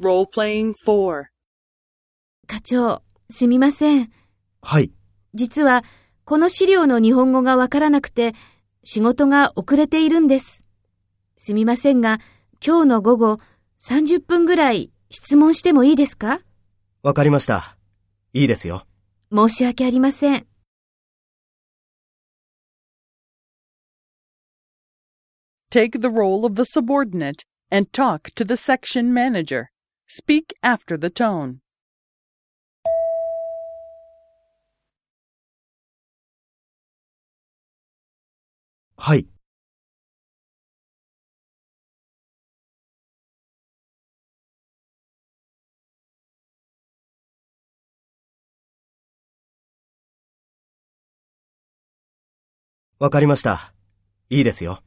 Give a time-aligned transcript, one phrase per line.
[0.00, 1.24] Role-playing 4.
[2.46, 4.12] 課長、すみません。
[4.62, 4.92] はい。
[5.34, 5.82] 実は、
[6.24, 8.32] この資料の日本語がわからなくて、
[8.84, 10.64] 仕事が遅れているんです。
[11.36, 12.20] すみませんが、
[12.64, 13.38] 今日の午後、
[13.80, 16.40] 30分ぐらい質問してもいいですか？
[17.02, 17.76] わかりました。
[18.32, 18.86] いいですよ。
[19.32, 20.46] 申し訳ありません。
[25.70, 29.66] Take the role of the subordinate and talk to the section manager.
[30.10, 31.56] Speak after the tone.
[38.96, 39.28] はい。
[52.98, 53.74] わかりました。
[54.30, 54.82] いいですよ。